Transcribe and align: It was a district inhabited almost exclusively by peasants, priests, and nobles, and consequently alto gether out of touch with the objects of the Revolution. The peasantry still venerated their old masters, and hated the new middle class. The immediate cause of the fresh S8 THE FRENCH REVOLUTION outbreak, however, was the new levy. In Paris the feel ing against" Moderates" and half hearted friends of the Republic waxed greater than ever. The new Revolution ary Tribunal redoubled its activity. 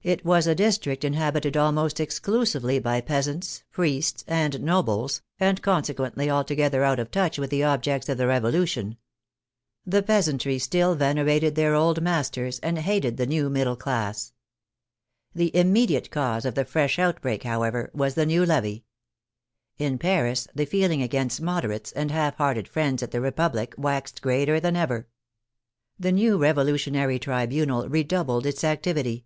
It 0.00 0.24
was 0.24 0.46
a 0.46 0.54
district 0.54 1.02
inhabited 1.04 1.54
almost 1.56 1.98
exclusively 1.98 2.78
by 2.78 3.00
peasants, 3.00 3.64
priests, 3.72 4.24
and 4.28 4.62
nobles, 4.62 5.20
and 5.40 5.60
consequently 5.60 6.30
alto 6.30 6.54
gether 6.54 6.84
out 6.84 7.00
of 7.00 7.10
touch 7.10 7.36
with 7.36 7.50
the 7.50 7.64
objects 7.64 8.08
of 8.08 8.16
the 8.16 8.28
Revolution. 8.28 8.96
The 9.84 10.02
peasantry 10.04 10.58
still 10.60 10.94
venerated 10.94 11.56
their 11.56 11.74
old 11.74 12.00
masters, 12.00 12.58
and 12.60 12.78
hated 12.78 13.16
the 13.16 13.26
new 13.26 13.50
middle 13.50 13.74
class. 13.76 14.32
The 15.34 15.54
immediate 15.54 16.10
cause 16.12 16.44
of 16.46 16.54
the 16.54 16.64
fresh 16.64 16.94
S8 16.96 16.96
THE 16.96 16.96
FRENCH 16.96 16.96
REVOLUTION 16.96 17.04
outbreak, 17.04 17.42
however, 17.42 17.90
was 17.92 18.14
the 18.14 18.24
new 18.24 18.46
levy. 18.46 18.84
In 19.78 19.98
Paris 19.98 20.46
the 20.54 20.64
feel 20.64 20.92
ing 20.92 21.02
against" 21.02 21.42
Moderates" 21.42 21.92
and 21.92 22.10
half 22.12 22.36
hearted 22.36 22.66
friends 22.68 23.02
of 23.02 23.10
the 23.10 23.20
Republic 23.20 23.74
waxed 23.76 24.22
greater 24.22 24.58
than 24.60 24.76
ever. 24.76 25.08
The 25.98 26.12
new 26.12 26.38
Revolution 26.38 26.94
ary 26.96 27.18
Tribunal 27.18 27.88
redoubled 27.88 28.46
its 28.46 28.62
activity. 28.64 29.24